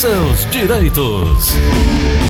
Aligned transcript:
seus 0.00 0.46
direitos. 0.50 1.52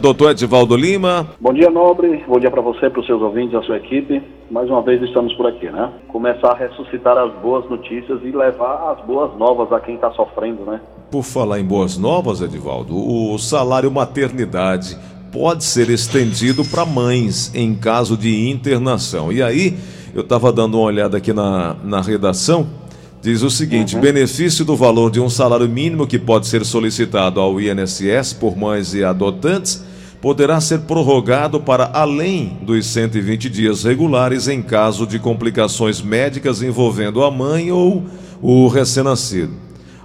Doutor 0.02 0.32
Edivaldo 0.32 0.74
Lima. 0.74 1.28
Bom 1.40 1.52
dia, 1.52 1.70
Nobre. 1.70 2.24
Bom 2.26 2.40
dia 2.40 2.50
para 2.50 2.60
você, 2.60 2.90
para 2.90 2.98
os 2.98 3.06
seus 3.06 3.22
ouvintes, 3.22 3.54
a 3.54 3.62
sua 3.62 3.76
equipe. 3.76 4.20
Mais 4.50 4.68
uma 4.68 4.82
vez 4.82 5.00
estamos 5.00 5.32
por 5.34 5.46
aqui, 5.46 5.70
né? 5.70 5.88
Começar 6.08 6.50
a 6.50 6.56
ressuscitar 6.56 7.16
as 7.16 7.32
boas 7.40 7.70
notícias 7.70 8.18
e 8.24 8.32
levar 8.32 8.90
as 8.90 9.06
boas 9.06 9.38
novas 9.38 9.70
a 9.72 9.78
quem 9.78 9.94
está 9.94 10.10
sofrendo, 10.10 10.64
né? 10.64 10.80
Por 11.12 11.22
falar 11.22 11.60
em 11.60 11.64
boas 11.64 11.96
novas, 11.96 12.40
Edivaldo, 12.40 12.92
o 12.92 13.38
salário 13.38 13.88
maternidade 13.88 14.98
pode 15.32 15.62
ser 15.62 15.90
estendido 15.90 16.64
para 16.64 16.84
mães 16.84 17.54
em 17.54 17.72
caso 17.76 18.16
de 18.16 18.50
internação. 18.50 19.30
E 19.30 19.40
aí, 19.40 19.78
eu 20.12 20.22
estava 20.22 20.52
dando 20.52 20.76
uma 20.76 20.86
olhada 20.86 21.18
aqui 21.18 21.32
na, 21.32 21.76
na 21.84 22.00
redação 22.00 22.79
Diz 23.22 23.42
o 23.42 23.50
seguinte: 23.50 23.96
uhum. 23.96 24.00
benefício 24.00 24.64
do 24.64 24.74
valor 24.74 25.10
de 25.10 25.20
um 25.20 25.28
salário 25.28 25.68
mínimo 25.68 26.06
que 26.06 26.18
pode 26.18 26.46
ser 26.46 26.64
solicitado 26.64 27.38
ao 27.38 27.60
INSS 27.60 28.32
por 28.32 28.56
mães 28.56 28.94
e 28.94 29.04
adotantes 29.04 29.84
poderá 30.20 30.60
ser 30.60 30.80
prorrogado 30.80 31.60
para 31.60 31.90
além 31.94 32.58
dos 32.62 32.86
120 32.86 33.48
dias 33.48 33.84
regulares 33.84 34.48
em 34.48 34.60
caso 34.60 35.06
de 35.06 35.18
complicações 35.18 36.02
médicas 36.02 36.62
envolvendo 36.62 37.24
a 37.24 37.30
mãe 37.30 37.72
ou 37.72 38.04
o 38.42 38.68
recém-nascido. 38.68 39.52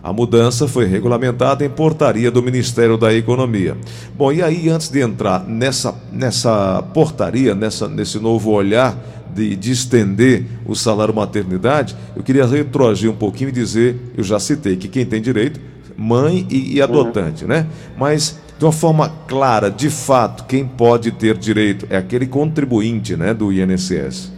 A 0.02 0.13
mudança 0.13 0.67
foi 0.67 0.86
regulamentada 0.86 1.66
em 1.66 1.70
portaria 1.70 2.30
do 2.30 2.41
Ministério 2.41 2.95
da 2.95 3.13
Economia. 3.13 3.75
Bom, 4.16 4.31
e 4.31 4.41
aí, 4.41 4.70
antes 4.70 4.88
de 4.88 5.02
entrar 5.02 5.44
nessa, 5.47 5.95
nessa 6.11 6.84
portaria, 6.94 7.55
nessa, 7.55 7.88
nesse 7.88 8.20
novo 8.20 8.52
olhar 8.52 8.95
de, 9.35 9.55
de 9.55 9.71
estender 9.71 10.45
o 10.66 10.73
salário 10.73 11.13
maternidade, 11.13 11.95
eu 12.16 12.23
queria 12.23 12.45
retroagir 12.45 13.12
um 13.12 13.16
pouquinho 13.16 13.49
e 13.49 13.52
dizer, 13.52 13.98
eu 14.17 14.23
já 14.23 14.39
citei 14.39 14.77
que 14.77 14.88
quem 14.88 15.05
tem 15.05 15.21
direito, 15.21 15.59
mãe 15.98 16.48
e, 16.49 16.77
e 16.77 16.81
adotante, 16.81 17.44
uhum. 17.44 17.49
né? 17.49 17.67
Mas 17.98 18.41
de 18.58 18.63
uma 18.63 18.71
forma 18.71 19.11
clara, 19.27 19.70
de 19.70 19.89
fato, 19.89 20.45
quem 20.45 20.66
pode 20.66 21.11
ter 21.11 21.38
direito 21.38 21.86
é 21.89 21.97
aquele 21.97 22.25
contribuinte, 22.25 23.17
né, 23.17 23.33
do 23.33 23.52
INSS. 23.52 24.33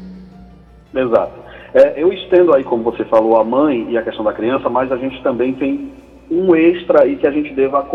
Exato. 0.94 1.34
É, 1.74 2.02
eu 2.02 2.12
estendo 2.12 2.56
aí, 2.56 2.64
como 2.64 2.82
você 2.84 3.06
falou, 3.06 3.38
a 3.38 3.44
mãe 3.44 3.88
e 3.92 3.98
a 3.98 4.02
questão 4.02 4.26
da 4.26 4.34
criança, 4.34 4.68
mas 4.70 4.92
a 4.92 4.98
gente 4.98 5.22
também 5.22 5.54
tem 5.54 5.92
um 6.32 6.56
extra 6.56 7.04
aí 7.04 7.16
que 7.18 7.28
a 7.28 7.32
gente 7.32 7.54
deva, 7.54 7.86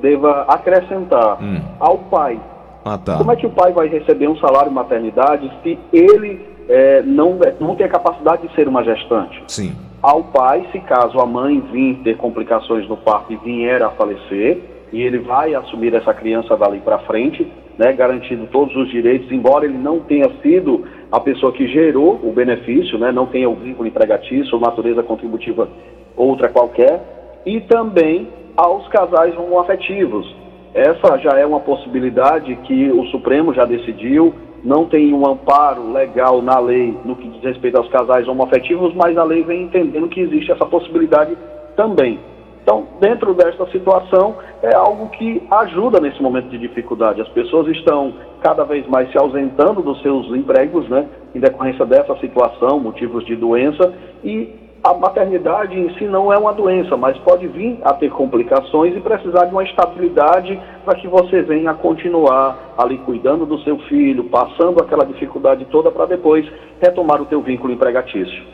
deva 0.00 0.42
acrescentar 0.42 1.42
hum. 1.42 1.60
ao 1.80 1.98
pai. 1.98 2.38
Ah, 2.84 2.98
tá. 2.98 3.16
Como 3.16 3.32
é 3.32 3.36
que 3.36 3.46
o 3.46 3.50
pai 3.50 3.72
vai 3.72 3.88
receber 3.88 4.28
um 4.28 4.36
salário 4.36 4.70
maternidade 4.70 5.50
se 5.62 5.78
ele 5.92 6.40
é, 6.68 7.02
não, 7.02 7.38
não 7.60 7.74
tem 7.74 7.86
a 7.86 7.88
capacidade 7.88 8.46
de 8.46 8.54
ser 8.54 8.68
uma 8.68 8.84
gestante? 8.84 9.42
Sim. 9.48 9.74
Ao 10.02 10.22
pai, 10.22 10.66
se 10.70 10.80
caso 10.80 11.18
a 11.18 11.24
mãe 11.24 11.60
vir 11.72 12.00
ter 12.04 12.16
complicações 12.18 12.86
no 12.88 12.96
parto 12.96 13.32
e 13.32 13.36
vier 13.36 13.82
a 13.82 13.90
falecer, 13.90 14.60
e 14.92 15.00
ele 15.00 15.18
vai 15.18 15.54
assumir 15.54 15.94
essa 15.94 16.12
criança 16.12 16.56
dali 16.56 16.78
para 16.80 16.98
frente, 17.00 17.50
né, 17.78 17.92
garantindo 17.92 18.46
todos 18.46 18.76
os 18.76 18.88
direitos, 18.90 19.32
embora 19.32 19.64
ele 19.64 19.78
não 19.78 20.00
tenha 20.00 20.30
sido 20.42 20.84
a 21.10 21.18
pessoa 21.18 21.52
que 21.52 21.66
gerou 21.66 22.20
o 22.22 22.32
benefício, 22.32 22.98
né, 22.98 23.10
não 23.10 23.26
tenha 23.26 23.48
o 23.48 23.54
vínculo 23.54 23.88
empregatício 23.88 24.54
ou 24.54 24.60
natureza 24.60 25.02
contributiva 25.02 25.68
outra 26.16 26.48
qualquer, 26.48 27.42
e 27.44 27.60
também 27.62 28.28
aos 28.56 28.86
casais 28.88 29.36
homoafetivos, 29.36 30.32
essa 30.74 31.16
já 31.18 31.38
é 31.38 31.46
uma 31.46 31.60
possibilidade 31.60 32.56
que 32.64 32.90
o 32.90 33.04
Supremo 33.06 33.54
já 33.54 33.64
decidiu, 33.64 34.34
não 34.64 34.86
tem 34.86 35.14
um 35.14 35.24
amparo 35.24 35.92
legal 35.92 36.42
na 36.42 36.58
lei 36.58 36.96
no 37.04 37.14
que 37.14 37.28
diz 37.28 37.42
respeito 37.42 37.78
aos 37.78 37.88
casais 37.88 38.26
homoafetivos, 38.26 38.92
mas 38.94 39.16
a 39.16 39.22
lei 39.22 39.44
vem 39.44 39.62
entendendo 39.62 40.08
que 40.08 40.20
existe 40.20 40.50
essa 40.50 40.66
possibilidade 40.66 41.36
também. 41.76 42.18
Então, 42.64 42.86
dentro 42.98 43.34
desta 43.34 43.66
situação, 43.66 44.36
é 44.62 44.74
algo 44.74 45.10
que 45.10 45.42
ajuda 45.50 46.00
nesse 46.00 46.20
momento 46.22 46.48
de 46.48 46.56
dificuldade. 46.56 47.20
As 47.20 47.28
pessoas 47.28 47.68
estão 47.68 48.14
cada 48.40 48.64
vez 48.64 48.86
mais 48.88 49.10
se 49.12 49.18
ausentando 49.18 49.82
dos 49.82 50.00
seus 50.00 50.26
empregos, 50.28 50.88
né, 50.88 51.06
em 51.34 51.40
decorrência 51.40 51.84
dessa 51.84 52.16
situação, 52.16 52.80
motivos 52.80 53.24
de 53.26 53.36
doença, 53.36 53.92
e 54.24 54.63
a 54.84 54.92
maternidade 54.92 55.78
em 55.78 55.94
si 55.94 56.04
não 56.04 56.30
é 56.30 56.36
uma 56.36 56.52
doença, 56.52 56.94
mas 56.94 57.16
pode 57.20 57.48
vir 57.48 57.78
a 57.82 57.94
ter 57.94 58.10
complicações 58.10 58.94
e 58.94 59.00
precisar 59.00 59.46
de 59.46 59.52
uma 59.52 59.64
estabilidade 59.64 60.60
para 60.84 60.94
que 60.96 61.08
você 61.08 61.40
venha 61.40 61.70
a 61.70 61.74
continuar 61.74 62.74
ali 62.76 62.98
cuidando 62.98 63.46
do 63.46 63.58
seu 63.62 63.78
filho, 63.88 64.24
passando 64.24 64.82
aquela 64.82 65.06
dificuldade 65.06 65.64
toda 65.70 65.90
para 65.90 66.04
depois 66.04 66.46
retomar 66.82 67.22
o 67.22 67.24
teu 67.24 67.40
vínculo 67.40 67.72
empregatício. 67.72 68.44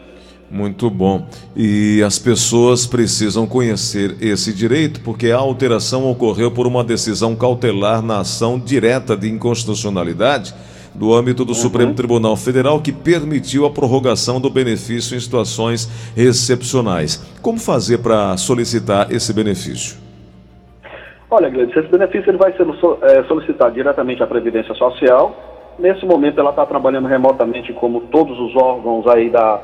Muito 0.49 0.89
bom. 0.89 1.27
E 1.57 2.01
as 2.05 2.17
pessoas 2.17 2.87
precisam 2.87 3.45
conhecer 3.45 4.17
esse 4.21 4.53
direito 4.53 5.01
porque 5.01 5.33
a 5.33 5.37
alteração 5.37 6.09
ocorreu 6.09 6.53
por 6.53 6.65
uma 6.65 6.85
decisão 6.85 7.35
cautelar 7.35 8.03
na 8.03 8.21
ação 8.21 8.57
direta 8.57 9.17
de 9.17 9.29
inconstitucionalidade 9.29 10.55
do 11.01 11.15
âmbito 11.15 11.47
do 11.47 11.53
uhum. 11.53 11.55
Supremo 11.55 11.95
Tribunal 11.95 12.37
Federal 12.37 12.79
que 12.79 12.93
permitiu 12.93 13.65
a 13.65 13.71
prorrogação 13.71 14.39
do 14.39 14.51
benefício 14.51 15.17
em 15.17 15.21
situações 15.21 15.89
excepcionais. 16.15 17.17
Como 17.41 17.59
fazer 17.59 18.03
para 18.03 18.37
solicitar 18.37 19.11
esse 19.11 19.33
benefício? 19.33 19.99
Olha, 21.31 21.49
Gleice, 21.49 21.79
esse 21.79 21.89
benefício 21.89 22.31
ele 22.31 22.37
vai 22.37 22.53
ser 22.53 22.67
é, 23.01 23.25
solicitado 23.25 23.73
diretamente 23.73 24.23
à 24.23 24.27
Previdência 24.27 24.75
Social. 24.75 25.35
Nesse 25.79 26.05
momento 26.05 26.39
ela 26.39 26.51
está 26.51 26.67
trabalhando 26.67 27.09
remotamente 27.09 27.73
como 27.73 28.03
todos 28.03 28.39
os 28.39 28.55
órgãos 28.55 29.07
aí 29.07 29.31
da, 29.31 29.59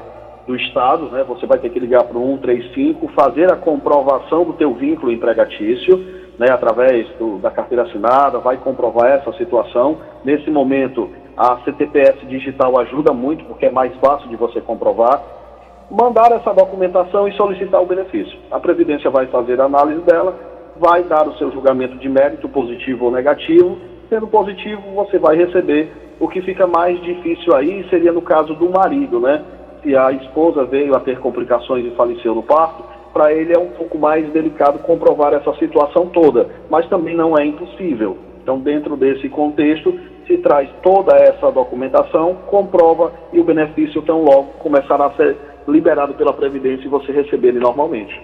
do 0.46 0.56
Estado, 0.56 1.10
né? 1.10 1.22
Você 1.28 1.44
vai 1.44 1.58
ter 1.58 1.68
que 1.68 1.78
ligar 1.78 2.04
para 2.04 2.16
o 2.16 2.38
135, 2.40 3.08
fazer 3.08 3.52
a 3.52 3.56
comprovação 3.56 4.42
do 4.44 4.54
teu 4.54 4.72
vínculo 4.72 5.12
empregatício, 5.12 5.98
né? 6.38 6.46
Através 6.50 7.06
do, 7.18 7.36
da 7.40 7.50
carteira 7.50 7.82
assinada, 7.82 8.38
vai 8.38 8.56
comprovar 8.56 9.10
essa 9.10 9.34
situação. 9.34 9.98
Nesse 10.24 10.50
momento, 10.50 11.10
a 11.36 11.58
CTPS 11.64 12.26
digital 12.26 12.78
ajuda 12.80 13.12
muito, 13.12 13.44
porque 13.44 13.66
é 13.66 13.70
mais 13.70 13.94
fácil 13.96 14.28
de 14.28 14.36
você 14.36 14.60
comprovar. 14.60 15.22
Mandar 15.90 16.32
essa 16.32 16.52
documentação 16.52 17.28
e 17.28 17.36
solicitar 17.36 17.82
o 17.82 17.86
benefício. 17.86 18.38
A 18.50 18.58
Previdência 18.58 19.10
vai 19.10 19.26
fazer 19.26 19.60
a 19.60 19.64
análise 19.64 20.00
dela, 20.00 20.34
vai 20.78 21.02
dar 21.02 21.28
o 21.28 21.36
seu 21.38 21.52
julgamento 21.52 21.96
de 21.98 22.08
mérito, 22.08 22.48
positivo 22.48 23.06
ou 23.06 23.10
negativo. 23.10 23.78
Sendo 24.08 24.26
positivo, 24.26 24.82
você 24.94 25.18
vai 25.18 25.36
receber. 25.36 25.92
O 26.18 26.28
que 26.28 26.40
fica 26.40 26.66
mais 26.66 27.00
difícil 27.02 27.54
aí 27.54 27.86
seria 27.90 28.12
no 28.12 28.22
caso 28.22 28.54
do 28.54 28.70
marido, 28.70 29.20
né? 29.20 29.44
se 29.86 29.96
a 29.96 30.10
esposa 30.10 30.64
veio 30.64 30.96
a 30.96 31.00
ter 31.00 31.20
complicações 31.20 31.86
e 31.86 31.94
faleceu 31.94 32.34
no 32.34 32.42
parto, 32.42 32.82
para 33.12 33.32
ele 33.32 33.54
é 33.54 33.58
um 33.58 33.68
pouco 33.68 33.96
mais 33.96 34.28
delicado 34.32 34.80
comprovar 34.80 35.32
essa 35.32 35.54
situação 35.54 36.06
toda, 36.08 36.48
mas 36.68 36.88
também 36.88 37.14
não 37.14 37.38
é 37.38 37.46
impossível. 37.46 38.18
Então, 38.42 38.58
dentro 38.58 38.96
desse 38.96 39.28
contexto, 39.28 39.96
se 40.26 40.38
traz 40.38 40.68
toda 40.82 41.16
essa 41.16 41.50
documentação, 41.50 42.34
comprova 42.46 43.12
e 43.32 43.40
o 43.40 43.44
benefício 43.44 44.02
tão 44.02 44.22
logo 44.22 44.54
começará 44.58 45.06
a 45.06 45.12
ser 45.12 45.36
liberado 45.68 46.14
pela 46.14 46.32
Previdência 46.32 46.86
e 46.86 46.88
você 46.88 47.12
receber 47.12 47.48
ele 47.48 47.60
normalmente. 47.60 48.20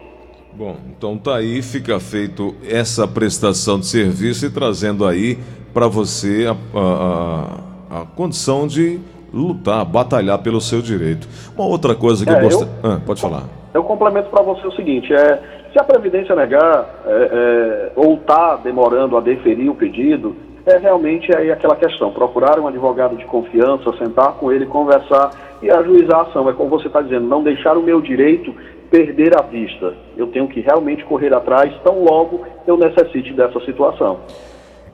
Bom, 0.52 0.76
então 0.90 1.16
tá 1.16 1.36
aí, 1.36 1.62
fica 1.62 1.98
feito 1.98 2.54
essa 2.68 3.08
prestação 3.08 3.78
de 3.78 3.86
serviço 3.86 4.46
e 4.46 4.50
trazendo 4.50 5.06
aí 5.06 5.38
para 5.72 5.88
você 5.88 6.46
a, 6.46 6.78
a, 6.78 8.00
a, 8.02 8.06
condição 8.14 8.66
de 8.66 9.00
lutar, 9.32 9.84
batalhar 9.84 10.38
pelo 10.42 10.60
seu 10.60 10.82
direito. 10.82 11.26
Uma 11.56 11.66
outra 11.66 11.94
coisa 11.94 12.24
que 12.24 12.30
é, 12.30 12.36
eu 12.36 12.40
gosto. 12.42 12.68
Ah, 12.82 13.00
pode 13.04 13.20
falar. 13.20 13.44
Eu 13.72 13.82
complemento 13.82 14.28
para 14.28 14.42
você 14.42 14.66
o 14.66 14.72
seguinte: 14.72 15.12
é, 15.14 15.40
se 15.72 15.78
a 15.78 15.84
Previdência 15.84 16.36
negar 16.36 17.02
é, 17.06 17.10
é, 17.10 17.92
ou 17.96 18.14
está 18.14 18.56
demorando 18.56 19.16
a 19.16 19.20
deferir 19.20 19.70
o 19.70 19.74
pedido, 19.74 20.36
é 20.66 20.78
realmente 20.78 21.34
aí 21.34 21.50
aquela 21.50 21.76
questão: 21.76 22.12
procurar 22.12 22.58
um 22.58 22.66
advogado 22.66 23.16
de 23.16 23.24
confiança, 23.24 23.96
sentar 23.98 24.34
com 24.34 24.52
ele, 24.52 24.66
conversar 24.66 25.30
e 25.62 25.70
ajuizar 25.70 26.20
a 26.20 26.22
ação. 26.22 26.48
É 26.48 26.52
como 26.52 26.70
você 26.70 26.86
está 26.86 27.00
dizendo, 27.00 27.26
não 27.26 27.42
deixar 27.42 27.76
o 27.76 27.82
meu 27.82 28.00
direito 28.00 28.54
perder 28.90 29.36
a 29.38 29.42
vista. 29.42 29.94
Eu 30.16 30.26
tenho 30.26 30.46
que 30.46 30.60
realmente 30.60 31.04
correr 31.04 31.32
atrás, 31.32 31.72
tão 31.82 32.04
logo 32.04 32.44
eu 32.66 32.76
necessite 32.76 33.32
dessa 33.32 33.58
situação. 33.60 34.20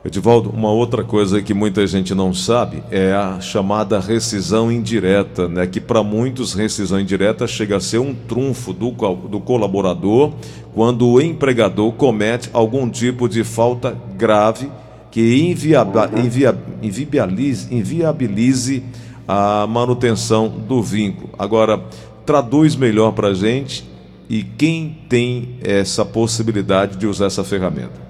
Edivaldo, 0.04 0.50
uma 0.50 0.70
outra 0.70 1.02
coisa 1.02 1.42
que 1.42 1.52
muita 1.52 1.84
gente 1.84 2.14
não 2.14 2.32
sabe 2.32 2.84
é 2.88 3.12
a 3.12 3.40
chamada 3.40 3.98
rescisão 3.98 4.70
indireta, 4.70 5.48
né? 5.48 5.66
que 5.66 5.80
para 5.80 6.04
muitos 6.04 6.54
rescisão 6.54 7.00
indireta 7.00 7.48
chega 7.48 7.76
a 7.76 7.80
ser 7.80 7.98
um 7.98 8.14
trunfo 8.14 8.72
do, 8.72 8.92
do 8.92 9.40
colaborador 9.40 10.32
quando 10.72 11.08
o 11.08 11.20
empregador 11.20 11.92
comete 11.94 12.48
algum 12.52 12.88
tipo 12.88 13.28
de 13.28 13.42
falta 13.42 13.98
grave 14.16 14.70
que 15.10 15.56
inviabilize, 16.82 17.74
inviabilize 17.74 18.84
a 19.26 19.66
manutenção 19.66 20.48
do 20.48 20.82
vínculo. 20.82 21.30
Agora, 21.38 21.80
traduz 22.24 22.76
melhor 22.76 23.12
para 23.12 23.28
a 23.28 23.34
gente 23.34 23.88
e 24.28 24.42
quem 24.42 24.98
tem 25.08 25.56
essa 25.64 26.04
possibilidade 26.04 26.96
de 26.96 27.06
usar 27.06 27.26
essa 27.26 27.42
ferramenta. 27.42 28.08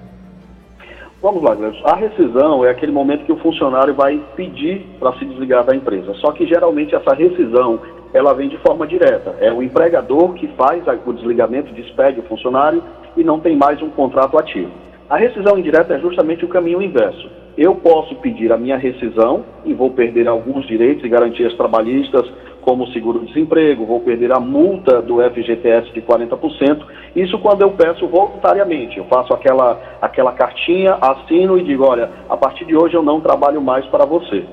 Vamos 1.21 1.43
lá, 1.43 1.53
Gleison. 1.53 1.85
A 1.85 1.95
rescisão 1.95 2.63
é 2.63 2.69
aquele 2.69 2.93
momento 2.93 3.25
que 3.25 3.31
o 3.31 3.37
funcionário 3.39 3.93
vai 3.93 4.21
pedir 4.37 4.85
para 4.99 5.17
se 5.17 5.25
desligar 5.25 5.65
da 5.65 5.75
empresa. 5.75 6.13
Só 6.15 6.31
que 6.31 6.47
geralmente 6.47 6.95
essa 6.95 7.13
rescisão 7.13 7.79
ela 8.13 8.33
vem 8.33 8.47
de 8.47 8.57
forma 8.59 8.87
direta. 8.87 9.35
É 9.39 9.51
o 9.51 9.61
empregador 9.61 10.33
que 10.33 10.47
faz 10.55 10.83
o 11.05 11.13
desligamento, 11.13 11.73
despede 11.73 12.21
o 12.21 12.23
funcionário 12.23 12.81
e 13.17 13.23
não 13.23 13.39
tem 13.39 13.55
mais 13.55 13.81
um 13.81 13.89
contrato 13.89 14.37
ativo. 14.37 14.71
A 15.09 15.17
rescisão 15.17 15.57
indireta 15.57 15.95
é 15.95 15.99
justamente 15.99 16.45
o 16.45 16.47
caminho 16.47 16.83
inverso. 16.83 17.27
Eu 17.57 17.73
posso 17.73 18.13
pedir 18.17 18.53
a 18.53 18.57
minha 18.57 18.77
rescisão 18.77 19.43
e 19.65 19.73
vou 19.73 19.89
perder 19.89 20.27
alguns 20.27 20.67
direitos 20.67 21.03
e 21.03 21.09
garantias 21.09 21.51
trabalhistas, 21.55 22.31
como 22.61 22.85
seguro-desemprego, 22.89 23.87
vou 23.87 24.01
perder 24.01 24.31
a 24.31 24.39
multa 24.39 25.01
do 25.01 25.17
FGTS 25.19 25.91
de 25.93 26.01
40%. 26.03 26.85
Isso 27.15 27.39
quando 27.39 27.63
eu 27.63 27.71
peço 27.71 28.05
voluntariamente. 28.07 28.99
Eu 28.99 29.05
faço 29.05 29.33
aquela, 29.33 29.81
aquela 29.99 30.31
cartinha, 30.33 30.93
assino 31.01 31.57
e 31.57 31.63
digo: 31.63 31.85
olha, 31.85 32.11
a 32.29 32.37
partir 32.37 32.65
de 32.65 32.75
hoje 32.75 32.93
eu 32.93 33.01
não 33.01 33.19
trabalho 33.19 33.59
mais 33.59 33.83
para 33.87 34.05
você. 34.05 34.45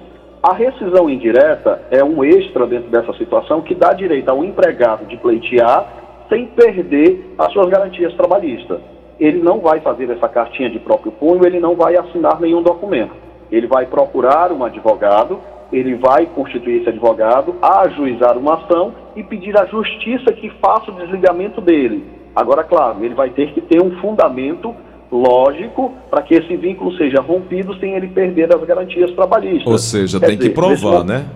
A 0.42 0.54
rescisão 0.54 1.10
indireta 1.10 1.82
é 1.90 2.02
um 2.02 2.24
extra 2.24 2.66
dentro 2.66 2.88
dessa 2.88 3.12
situação 3.18 3.60
que 3.60 3.74
dá 3.74 3.92
direito 3.92 4.30
ao 4.30 4.42
empregado 4.42 5.04
de 5.04 5.18
pleitear 5.18 5.86
sem 6.30 6.46
perder 6.46 7.34
as 7.38 7.52
suas 7.52 7.68
garantias 7.68 8.14
trabalhistas. 8.14 8.95
Ele 9.18 9.38
não 9.38 9.60
vai 9.60 9.80
fazer 9.80 10.10
essa 10.10 10.28
cartinha 10.28 10.70
de 10.70 10.78
próprio 10.78 11.12
punho, 11.12 11.46
ele 11.46 11.58
não 11.58 11.74
vai 11.74 11.96
assinar 11.96 12.40
nenhum 12.40 12.62
documento. 12.62 13.12
Ele 13.50 13.66
vai 13.66 13.86
procurar 13.86 14.52
um 14.52 14.64
advogado, 14.64 15.38
ele 15.72 15.94
vai 15.94 16.26
constituir 16.26 16.80
esse 16.80 16.88
advogado, 16.88 17.54
ajuizar 17.62 18.36
uma 18.36 18.54
ação 18.54 18.92
e 19.14 19.22
pedir 19.22 19.56
à 19.58 19.64
justiça 19.66 20.32
que 20.32 20.50
faça 20.60 20.90
o 20.90 20.94
desligamento 20.94 21.60
dele. 21.60 22.04
Agora, 22.34 22.62
claro, 22.62 23.02
ele 23.02 23.14
vai 23.14 23.30
ter 23.30 23.52
que 23.52 23.60
ter 23.62 23.82
um 23.82 23.98
fundamento 24.00 24.74
lógico 25.10 25.94
para 26.10 26.22
que 26.22 26.34
esse 26.34 26.56
vínculo 26.56 26.94
seja 26.96 27.20
rompido 27.20 27.74
sem 27.78 27.94
ele 27.94 28.08
perder 28.08 28.54
as 28.54 28.62
garantias 28.64 29.10
trabalhistas. 29.12 29.66
Ou 29.66 29.78
seja, 29.78 30.20
Quer 30.20 30.26
tem 30.26 30.36
dizer, 30.36 30.50
que 30.50 30.54
provar, 30.54 31.04
né? 31.04 31.26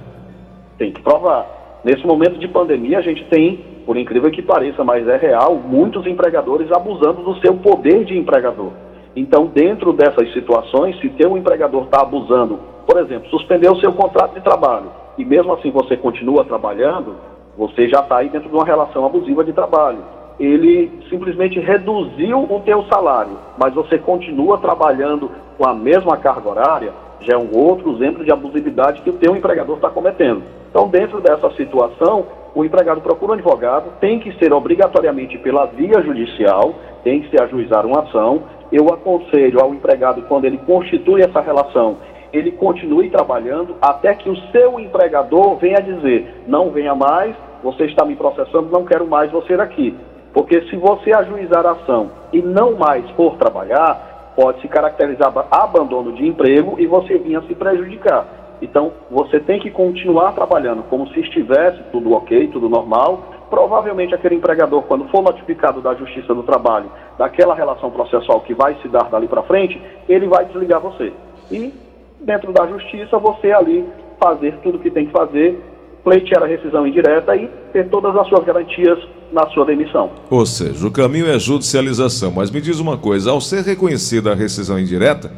Tem 0.77 0.93
que 0.93 1.01
provar. 1.01 1.60
Nesse 1.85 2.07
momento 2.07 2.39
de 2.39 2.47
pandemia, 2.49 2.99
a 2.99 3.03
gente 3.03 3.25
tem, 3.25 3.59
por 3.87 3.97
incrível 3.97 4.31
que 4.31 4.43
pareça, 4.43 4.85
mas 4.85 5.09
é 5.09 5.17
real, 5.17 5.55
muitos 5.55 6.07
empregadores 6.07 6.71
abusando 6.71 7.23
do 7.23 7.41
seu 7.41 7.55
poder 7.55 8.05
de 8.05 8.19
empregador. 8.19 8.73
Então, 9.17 9.47
dentro 9.47 9.93
dessas 9.93 10.33
situações, 10.33 10.99
se 11.01 11.09
teu 11.11 11.37
empregador 11.37 11.85
está 11.85 12.03
abusando, 12.03 12.59
por 12.87 12.99
exemplo, 12.99 13.29
suspendeu 13.31 13.73
o 13.73 13.81
seu 13.81 13.93
contrato 13.93 14.35
de 14.35 14.41
trabalho 14.41 14.91
e 15.21 15.25
mesmo 15.25 15.53
assim 15.53 15.71
você 15.71 15.97
continua 15.97 16.45
trabalhando, 16.45 17.17
você 17.57 17.89
já 17.89 18.01
está 18.01 18.19
aí 18.19 18.29
dentro 18.29 18.49
de 18.49 18.55
uma 18.55 18.65
relação 18.65 19.05
abusiva 19.05 19.45
de 19.45 19.53
trabalho. 19.53 19.99
Ele 20.39 20.91
simplesmente 21.11 21.61
reduziu 21.61 22.43
o 22.43 22.63
teu 22.65 22.85
salário, 22.85 23.37
mas 23.59 23.75
você 23.75 23.99
continua 23.99 24.57
trabalhando 24.59 25.31
com 25.59 25.69
a 25.69 25.75
mesma 25.75 26.17
carga 26.17 26.49
horária, 26.49 26.93
já 27.21 27.35
é 27.35 27.39
um 27.39 27.57
outro 27.57 27.93
exemplo 27.95 28.25
de 28.25 28.33
abusividade 28.33 29.03
que 29.03 29.11
o 29.11 29.15
teu 29.15 29.37
empregador 29.37 29.77
está 29.77 29.91
cometendo. 29.91 30.43
Então, 30.71 30.89
dentro 30.89 31.21
dessa 31.21 31.51
situação, 31.53 32.27
o 32.55 32.65
empregado 32.65 33.01
procura 33.01 33.33
um 33.33 33.35
advogado, 33.35 33.93
tem 34.01 34.19
que 34.19 34.33
ser 34.39 34.53
obrigatoriamente 34.53 35.39
pela 35.39 35.67
via 35.67 36.01
judicial, 36.03 36.75
tem 37.05 37.21
que 37.21 37.31
se 37.31 37.43
ajuizar 37.43 37.87
uma 37.87 38.01
ação. 38.01 38.43
Eu 38.73 38.89
aconselho 38.89 39.61
ao 39.61 39.75
empregado, 39.75 40.23
quando 40.23 40.45
ele 40.45 40.59
constitui 40.59 41.23
essa 41.23 41.41
relação, 41.41 41.99
ele 42.33 42.53
continue 42.53 43.11
trabalhando 43.11 43.77
até 43.81 44.15
que 44.15 44.29
o 44.29 44.37
seu 44.53 44.79
empregador 44.79 45.57
venha 45.57 45.81
dizer: 45.81 46.43
não 46.47 46.71
venha 46.71 46.95
mais, 46.95 47.35
você 47.63 47.85
está 47.85 48.05
me 48.05 48.17
processando, 48.17 48.71
não 48.71 48.85
quero 48.85 49.07
mais 49.07 49.31
você 49.31 49.55
aqui. 49.55 49.97
Porque 50.33 50.63
se 50.63 50.77
você 50.77 51.13
ajuizar 51.13 51.67
a 51.67 51.73
ação 51.73 52.11
e 52.33 52.41
não 52.41 52.77
mais 52.77 53.09
for 53.11 53.37
trabalhar, 53.37 54.10
pode 54.41 54.63
se 54.63 54.69
caracterizar 54.69 55.31
abandono 55.51 56.15
de 56.15 56.27
emprego 56.27 56.77
e 56.79 56.87
você 56.87 57.19
vinha 57.19 57.43
se 57.43 57.55
prejudicar. 57.55 58.57
Então, 58.63 58.91
você 59.11 59.39
tem 59.39 59.61
que 59.61 59.71
continuar 59.71 60.33
trabalhando 60.33 60.83
como 60.85 61.07
se 61.09 61.21
estivesse 61.21 61.83
tudo 61.93 62.15
ok, 62.15 62.49
tudo 62.49 62.67
normal. 62.67 63.23
Provavelmente, 63.51 64.15
aquele 64.15 64.37
empregador, 64.37 64.83
quando 64.85 65.09
for 65.09 65.23
notificado 65.23 65.83
da 65.83 65.95
Justiça 65.95 66.35
do 66.35 66.43
Trabalho, 66.43 66.91
daquela 67.19 67.55
relação 67.55 67.91
processual 67.91 68.41
que 68.41 68.55
vai 68.55 68.75
se 68.81 68.89
dar 68.89 69.11
dali 69.11 69.29
para 69.29 69.43
frente, 69.43 69.79
ele 70.09 70.27
vai 70.27 70.47
desligar 70.47 70.81
você. 70.81 71.13
E, 71.51 71.75
dentro 72.19 72.51
da 72.51 72.67
Justiça, 72.67 73.19
você 73.19 73.53
ali 73.53 73.87
fazer 74.19 74.57
tudo 74.63 74.79
o 74.79 74.81
que 74.81 74.91
tem 74.91 75.05
que 75.05 75.13
fazer, 75.13 75.63
pleitear 76.03 76.45
a 76.45 76.47
rescisão 76.47 76.87
indireta 76.87 77.37
e 77.37 77.47
ter 77.75 77.91
todas 77.91 78.17
as 78.17 78.27
suas 78.27 78.43
garantias 78.45 78.99
na 79.33 79.47
sua 79.51 79.65
demissão. 79.65 80.11
Ou 80.31 80.45
seja, 80.45 80.87
o 80.87 80.91
caminho 80.91 81.29
é 81.29 81.39
judicialização. 81.39 82.33
Mas 82.33 82.51
me 82.51 82.61
diz 82.61 82.81
uma 82.81 82.97
coisa: 82.97 83.31
ao 83.31 83.41
ser 83.41 83.63
reconhecida 83.63 84.33
a 84.33 84.35
rescisão 84.35 84.79
indireta 84.79 85.31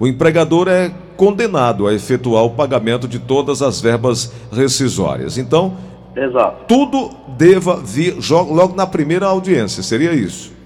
o 0.00 0.06
empregador 0.06 0.68
é 0.68 0.92
condenado 1.16 1.88
a 1.88 1.92
efetuar 1.92 2.44
o 2.44 2.50
pagamento 2.50 3.08
de 3.08 3.18
todas 3.18 3.60
as 3.60 3.80
verbas 3.80 4.32
rescisórias. 4.52 5.36
Então, 5.36 5.76
Exato. 6.14 6.66
tudo 6.68 7.10
deva 7.36 7.76
vir 7.76 8.14
logo 8.30 8.76
na 8.76 8.86
primeira 8.86 9.26
audiência, 9.26 9.82
seria 9.82 10.12
isso? 10.12 10.56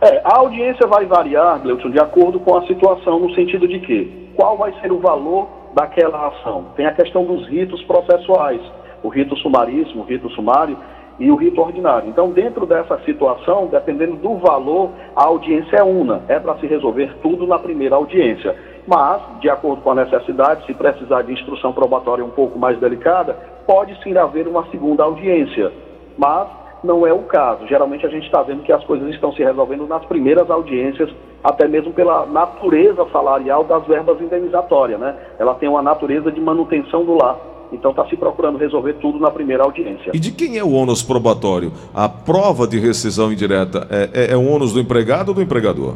É, 0.00 0.22
a 0.24 0.36
audiência 0.36 0.86
vai 0.86 1.04
variar, 1.06 1.60
Gleuton, 1.60 1.90
de 1.90 1.98
acordo 1.98 2.38
com 2.38 2.56
a 2.56 2.64
situação, 2.68 3.18
no 3.18 3.34
sentido 3.34 3.66
de 3.66 3.80
que 3.80 4.30
qual 4.36 4.56
vai 4.56 4.72
ser 4.80 4.92
o 4.92 5.00
valor 5.00 5.48
daquela 5.74 6.28
ação. 6.28 6.66
Tem 6.76 6.86
a 6.86 6.92
questão 6.92 7.24
dos 7.24 7.48
ritos 7.48 7.82
processuais, 7.82 8.60
o 9.02 9.08
rito 9.08 9.36
sumaríssimo, 9.38 10.02
o 10.02 10.06
rito 10.06 10.30
sumário, 10.30 10.78
e 11.18 11.30
o 11.30 11.36
rito 11.36 11.60
ordinário. 11.60 12.08
Então, 12.08 12.30
dentro 12.30 12.64
dessa 12.64 12.98
situação, 13.00 13.66
dependendo 13.66 14.16
do 14.16 14.36
valor, 14.36 14.90
a 15.16 15.24
audiência 15.24 15.76
é 15.76 15.82
una, 15.82 16.22
é 16.28 16.38
para 16.38 16.56
se 16.58 16.66
resolver 16.66 17.12
tudo 17.22 17.46
na 17.46 17.58
primeira 17.58 17.96
audiência. 17.96 18.54
Mas, 18.86 19.20
de 19.40 19.50
acordo 19.50 19.82
com 19.82 19.90
a 19.90 19.96
necessidade, 19.96 20.64
se 20.64 20.74
precisar 20.74 21.22
de 21.22 21.32
instrução 21.32 21.72
probatória 21.72 22.24
um 22.24 22.30
pouco 22.30 22.58
mais 22.58 22.78
delicada, 22.78 23.34
pode 23.66 24.00
sim 24.02 24.16
haver 24.16 24.46
uma 24.46 24.64
segunda 24.70 25.02
audiência. 25.02 25.72
Mas 26.16 26.48
não 26.82 27.06
é 27.06 27.12
o 27.12 27.24
caso. 27.24 27.66
Geralmente 27.66 28.06
a 28.06 28.08
gente 28.08 28.24
está 28.24 28.42
vendo 28.42 28.62
que 28.62 28.72
as 28.72 28.84
coisas 28.84 29.08
estão 29.10 29.32
se 29.32 29.42
resolvendo 29.42 29.86
nas 29.86 30.04
primeiras 30.04 30.48
audiências, 30.50 31.10
até 31.42 31.66
mesmo 31.66 31.92
pela 31.92 32.26
natureza 32.26 33.04
salarial 33.12 33.64
das 33.64 33.84
verbas 33.86 34.20
indenizatórias, 34.20 34.98
né? 34.98 35.14
Ela 35.38 35.54
tem 35.54 35.68
uma 35.68 35.82
natureza 35.82 36.30
de 36.30 36.40
manutenção 36.40 37.04
do 37.04 37.14
lar. 37.14 37.36
Então 37.72 37.90
está 37.90 38.06
se 38.06 38.16
procurando 38.16 38.58
resolver 38.58 38.94
tudo 38.94 39.18
na 39.18 39.30
primeira 39.30 39.62
audiência. 39.64 40.10
E 40.14 40.18
de 40.18 40.32
quem 40.32 40.58
é 40.58 40.64
o 40.64 40.72
ônus 40.72 41.02
probatório? 41.02 41.72
A 41.94 42.08
prova 42.08 42.66
de 42.66 42.78
rescisão 42.78 43.32
indireta 43.32 43.86
é, 43.90 44.10
é, 44.12 44.32
é 44.32 44.36
o 44.36 44.46
ônus 44.46 44.72
do 44.72 44.80
empregado 44.80 45.30
ou 45.30 45.34
do 45.34 45.42
empregador? 45.42 45.94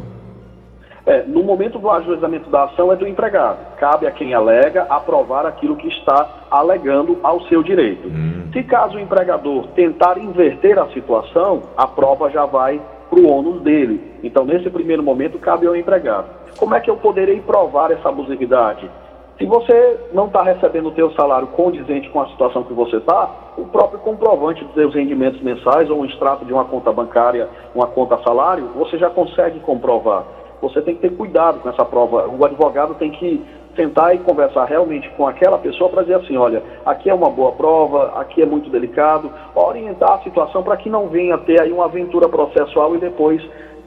É, 1.05 1.23
no 1.23 1.43
momento 1.43 1.77
do 1.79 1.89
ajuizamento 1.89 2.49
da 2.49 2.63
ação 2.63 2.91
é 2.91 2.95
do 2.95 3.05
empregado. 3.05 3.75
Cabe 3.77 4.07
a 4.07 4.11
quem 4.11 4.33
alega 4.33 4.83
aprovar 4.83 5.45
aquilo 5.45 5.75
que 5.75 5.89
está 5.89 6.45
alegando 6.49 7.17
ao 7.21 7.41
seu 7.47 7.61
direito. 7.61 8.07
Hum. 8.07 8.47
Se 8.53 8.63
caso 8.63 8.95
o 8.95 8.99
empregador 8.99 9.67
tentar 9.75 10.17
inverter 10.17 10.79
a 10.79 10.87
situação, 10.91 11.63
a 11.75 11.85
prova 11.85 12.29
já 12.29 12.45
vai 12.45 12.79
para 13.09 13.19
o 13.19 13.27
ônus 13.27 13.61
dele. 13.61 14.01
Então, 14.23 14.45
nesse 14.45 14.69
primeiro 14.69 15.03
momento, 15.03 15.37
cabe 15.37 15.67
ao 15.67 15.75
empregado. 15.75 16.27
Como 16.57 16.73
é 16.73 16.79
que 16.79 16.89
eu 16.89 16.95
poderei 16.95 17.41
provar 17.41 17.91
essa 17.91 18.07
abusividade? 18.07 18.89
Se 19.37 19.45
você 19.45 19.99
não 20.13 20.27
está 20.27 20.43
recebendo 20.43 20.89
o 20.89 20.91
teu 20.91 21.11
salário 21.13 21.47
condizente 21.47 22.07
com 22.09 22.21
a 22.21 22.27
situação 22.27 22.63
que 22.63 22.73
você 22.73 22.97
está, 22.97 23.29
o 23.57 23.65
próprio 23.65 23.99
comprovante 23.99 24.63
dos 24.63 24.73
seus 24.75 24.93
rendimentos 24.93 25.41
mensais 25.41 25.89
ou 25.89 26.01
um 26.01 26.05
extrato 26.05 26.45
de 26.45 26.53
uma 26.53 26.65
conta 26.65 26.91
bancária, 26.91 27.49
uma 27.73 27.87
conta 27.87 28.21
salário, 28.23 28.67
você 28.75 28.97
já 28.97 29.09
consegue 29.09 29.59
comprovar. 29.61 30.23
Você 30.61 30.81
tem 30.81 30.95
que 30.95 31.01
ter 31.01 31.17
cuidado 31.17 31.59
com 31.59 31.69
essa 31.69 31.83
prova. 31.83 32.27
O 32.27 32.45
advogado 32.45 32.93
tem 32.95 33.11
que 33.11 33.43
sentar 33.75 34.15
e 34.15 34.19
conversar 34.19 34.65
realmente 34.65 35.09
com 35.17 35.27
aquela 35.27 35.57
pessoa 35.57 35.89
para 35.89 36.03
dizer 36.03 36.15
assim, 36.15 36.37
olha, 36.37 36.61
aqui 36.85 37.09
é 37.09 37.13
uma 37.13 37.29
boa 37.29 37.53
prova, 37.53 38.13
aqui 38.19 38.41
é 38.41 38.45
muito 38.45 38.69
delicado, 38.69 39.31
orientar 39.55 40.13
a 40.13 40.19
situação 40.19 40.61
para 40.61 40.77
que 40.77 40.89
não 40.89 41.07
venha 41.07 41.37
ter 41.39 41.59
aí 41.59 41.71
uma 41.71 41.85
aventura 41.85 42.29
processual 42.29 42.95
e 42.95 42.99
depois 42.99 43.41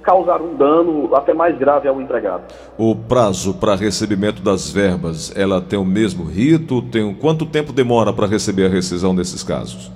causar 0.07 0.41
um 0.41 0.55
dano 0.55 1.13
até 1.17 1.35
mais 1.35 1.59
grave 1.59 1.89
ao 1.89 2.01
empregado. 2.01 2.45
O 2.79 2.95
prazo 2.95 3.53
para 3.55 3.75
recebimento 3.75 4.41
das 4.41 4.71
verbas, 4.71 5.37
ela 5.37 5.61
tem 5.61 5.77
o 5.77 5.85
mesmo 5.85 6.25
rito? 6.25 6.81
Tem 6.81 7.13
quanto 7.13 7.45
tempo 7.45 7.73
demora 7.73 8.13
para 8.13 8.29
receber 8.29 8.67
a 8.67 8.69
rescisão 8.69 9.15
desses 9.17 9.43
casos? 9.43 9.91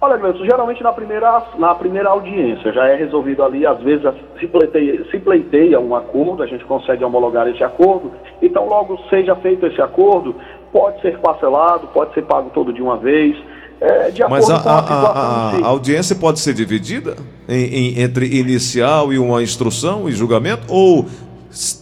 Olha, 0.00 0.18
Gleison, 0.18 0.44
geralmente 0.44 0.82
na 0.82 0.92
primeira, 0.92 1.42
na 1.58 1.74
primeira 1.74 2.10
audiência 2.10 2.70
já 2.72 2.86
é 2.86 2.94
resolvido 2.94 3.42
ali, 3.42 3.66
às 3.66 3.80
vezes 3.80 4.06
se 4.38 4.46
pleiteia, 4.46 5.04
se 5.10 5.18
pleiteia 5.18 5.80
um 5.80 5.96
acordo, 5.96 6.42
a 6.42 6.46
gente 6.46 6.64
consegue 6.66 7.02
homologar 7.02 7.48
esse 7.48 7.64
acordo, 7.64 8.12
então 8.42 8.68
logo 8.68 8.98
seja 9.08 9.34
feito 9.36 9.66
esse 9.66 9.80
acordo, 9.80 10.36
pode 10.70 11.00
ser 11.00 11.18
parcelado, 11.20 11.86
pode 11.88 12.12
ser 12.12 12.22
pago 12.22 12.50
todo 12.52 12.70
de 12.70 12.82
uma 12.82 12.98
vez, 12.98 13.34
é, 13.80 14.10
de 14.10 14.22
acordo 14.22 14.46
Mas 14.46 14.50
a, 14.50 14.60
com 14.60 14.68
a, 14.68 14.78
a, 14.78 15.50
a, 15.58 15.66
audiência 15.66 16.16
pode 16.16 16.40
ser 16.40 16.54
dividida 16.54 17.16
em, 17.48 17.64
em, 17.64 18.00
entre 18.00 18.26
inicial 18.26 19.12
e 19.12 19.18
uma 19.18 19.42
instrução 19.42 20.08
e 20.08 20.12
julgamento? 20.12 20.62
Ou, 20.68 21.06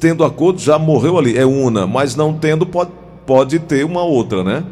tendo 0.00 0.24
acordo, 0.24 0.58
já 0.58 0.78
morreu 0.78 1.18
ali? 1.18 1.38
É 1.38 1.44
una, 1.44 1.86
mas 1.86 2.16
não 2.16 2.32
tendo, 2.32 2.66
pode, 2.66 2.90
pode 3.26 3.58
ter 3.58 3.84
uma 3.84 4.02
outra, 4.02 4.42
né? 4.42 4.64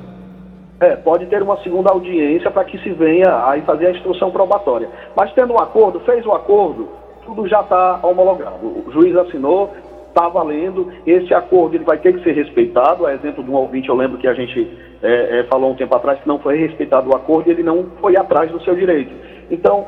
É, 0.81 0.97
pode 0.97 1.27
ter 1.27 1.43
uma 1.43 1.59
segunda 1.63 1.91
audiência 1.91 2.51
para 2.51 2.65
que 2.65 2.79
se 2.79 2.91
venha 2.91 3.47
aí 3.47 3.61
fazer 3.63 3.89
a 3.89 3.91
instrução 3.91 4.31
probatória. 4.31 4.89
Mas 5.15 5.33
tendo 5.35 5.53
um 5.53 5.59
acordo, 5.59 6.01
fez 6.01 6.25
o 6.25 6.33
acordo, 6.33 6.89
tudo 7.27 7.47
já 7.47 7.61
está 7.61 8.01
homologado. 8.03 8.67
O 8.67 8.91
juiz 8.91 9.15
assinou, 9.15 9.71
está 10.11 10.29
valendo, 10.29 10.93
esse 11.07 11.33
acordo 11.33 11.75
ele 11.75 11.85
vai 11.85 11.99
ter 11.99 12.13
que 12.13 12.23
ser 12.23 12.33
respeitado. 12.33 13.07
A 13.07 13.15
exemplo 13.15 13.43
de 13.43 13.51
um 13.51 13.55
ouvinte, 13.55 13.89
eu 13.89 13.95
lembro 13.95 14.19
que 14.19 14.29
a 14.29 14.35
gente 14.35 14.69
é, 15.03 15.41
é, 15.41 15.45
falou 15.45 15.71
um 15.71 15.75
tempo 15.75 15.95
atrás 15.95 16.21
que 16.21 16.29
não 16.29 16.39
foi 16.39 16.57
respeitado 16.59 17.11
o 17.11 17.17
acordo 17.17 17.49
e 17.49 17.53
ele 17.53 17.63
não 17.63 17.87
foi 18.01 18.17
atrás 18.17 18.51
do 18.51 18.63
seu 18.63 18.75
direito. 18.75 19.13
Então, 19.51 19.87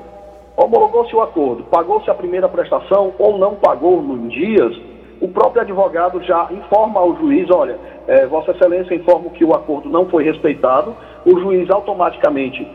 homologou-se 0.57 1.15
o 1.15 1.21
acordo, 1.21 1.65
pagou-se 1.65 2.11
a 2.11 2.15
primeira 2.15 2.49
prestação 2.49 3.13
ou 3.19 3.39
não 3.39 3.55
pagou 3.57 4.01
em 4.03 4.29
dias, 4.29 4.77
o 5.21 5.29
próprio 5.29 5.63
advogado 5.63 6.21
já 6.23 6.49
informa 6.51 7.01
ao 7.01 7.17
juiz, 7.17 7.49
olha, 7.51 7.79
é, 8.09 8.27
Vossa 8.27 8.51
Excelência 8.51 8.95
informa 8.95 9.31
que 9.31 9.45
o 9.45 9.55
acordo 9.55 9.89
não 9.89 10.07
foi 10.07 10.25
respeitado, 10.25 10.97
o 11.25 11.39
juiz 11.39 11.71
automaticamente 11.71 12.67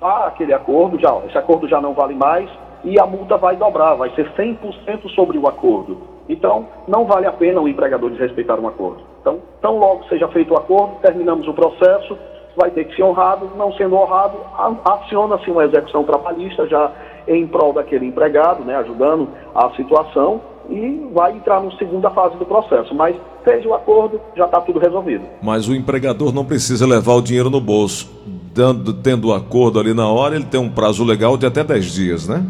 pá 0.00 0.26
aquele 0.26 0.52
acordo, 0.52 0.98
já, 0.98 1.16
esse 1.26 1.38
acordo 1.38 1.68
já 1.68 1.80
não 1.80 1.94
vale 1.94 2.14
mais 2.14 2.50
e 2.84 3.00
a 3.00 3.06
multa 3.06 3.38
vai 3.38 3.56
dobrar, 3.56 3.94
vai 3.94 4.10
ser 4.10 4.30
100% 4.32 5.08
sobre 5.14 5.38
o 5.38 5.48
acordo. 5.48 6.13
Então, 6.28 6.66
não 6.88 7.04
vale 7.04 7.26
a 7.26 7.32
pena 7.32 7.60
o 7.60 7.68
empregador 7.68 8.10
desrespeitar 8.10 8.58
um 8.58 8.68
acordo. 8.68 9.02
Então, 9.20 9.40
tão 9.60 9.78
logo 9.78 10.04
seja 10.08 10.28
feito 10.28 10.54
o 10.54 10.56
acordo, 10.56 10.96
terminamos 11.02 11.46
o 11.46 11.52
processo, 11.54 12.16
vai 12.56 12.70
ter 12.70 12.84
que 12.84 12.96
ser 12.96 13.02
honrado, 13.02 13.50
não 13.56 13.72
sendo 13.72 13.96
honrado, 13.96 14.38
aciona-se 14.84 15.50
uma 15.50 15.64
execução 15.64 16.04
trabalhista 16.04 16.66
já 16.66 16.92
em 17.26 17.46
prol 17.46 17.72
daquele 17.72 18.06
empregado, 18.06 18.64
né, 18.64 18.76
ajudando 18.76 19.28
a 19.54 19.70
situação 19.70 20.40
e 20.68 21.08
vai 21.12 21.36
entrar 21.36 21.62
na 21.62 21.70
segunda 21.76 22.10
fase 22.10 22.36
do 22.36 22.46
processo. 22.46 22.94
Mas 22.94 23.16
fez 23.42 23.64
o 23.66 23.74
acordo, 23.74 24.20
já 24.36 24.46
está 24.46 24.60
tudo 24.60 24.78
resolvido. 24.78 25.24
Mas 25.42 25.68
o 25.68 25.74
empregador 25.74 26.34
não 26.34 26.44
precisa 26.44 26.86
levar 26.86 27.14
o 27.14 27.22
dinheiro 27.22 27.50
no 27.50 27.60
bolso. 27.60 28.10
Dando, 28.54 28.94
tendo 28.94 29.28
o 29.28 29.34
acordo 29.34 29.80
ali 29.80 29.92
na 29.92 30.08
hora, 30.08 30.36
ele 30.36 30.44
tem 30.44 30.60
um 30.60 30.70
prazo 30.70 31.04
legal 31.04 31.36
de 31.36 31.44
até 31.44 31.64
10 31.64 31.84
dias, 31.92 32.28
né? 32.28 32.44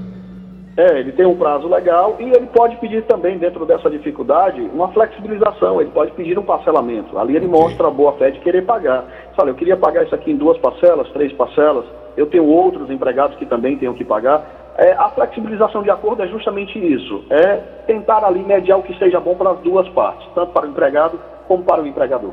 É, 0.76 0.98
ele 0.98 1.12
tem 1.12 1.24
um 1.24 1.36
prazo 1.36 1.68
legal 1.68 2.16
e 2.18 2.24
ele 2.24 2.46
pode 2.46 2.76
pedir 2.78 3.02
também, 3.04 3.38
dentro 3.38 3.64
dessa 3.64 3.88
dificuldade, 3.88 4.60
uma 4.60 4.88
flexibilização. 4.88 5.80
Ele 5.80 5.90
pode 5.90 6.10
pedir 6.12 6.36
um 6.38 6.42
parcelamento. 6.42 7.16
Ali 7.16 7.36
ele 7.36 7.46
okay. 7.46 7.60
mostra 7.60 7.86
a 7.86 7.90
boa 7.90 8.12
fé 8.14 8.30
de 8.30 8.40
querer 8.40 8.62
pagar. 8.62 9.04
Fala, 9.36 9.50
eu 9.50 9.54
queria 9.54 9.76
pagar 9.76 10.04
isso 10.04 10.14
aqui 10.14 10.32
em 10.32 10.36
duas 10.36 10.58
parcelas, 10.58 11.08
três 11.12 11.32
parcelas. 11.32 11.84
Eu 12.16 12.26
tenho 12.26 12.44
outros 12.44 12.90
empregados 12.90 13.36
que 13.36 13.46
também 13.46 13.76
tenho 13.76 13.94
que 13.94 14.04
pagar. 14.04 14.72
É, 14.76 14.92
a 14.92 15.08
flexibilização 15.10 15.84
de 15.84 15.90
acordo 15.90 16.22
é 16.24 16.26
justamente 16.26 16.76
isso, 16.76 17.24
é 17.30 17.58
tentar 17.86 18.24
ali 18.24 18.42
mediar 18.42 18.76
o 18.76 18.82
que 18.82 18.98
seja 18.98 19.20
bom 19.20 19.36
para 19.36 19.52
as 19.52 19.60
duas 19.60 19.88
partes, 19.90 20.26
tanto 20.34 20.52
para 20.52 20.66
o 20.66 20.70
empregado 20.70 21.20
como 21.46 21.62
para 21.62 21.80
o 21.80 21.86
empregador. 21.86 22.32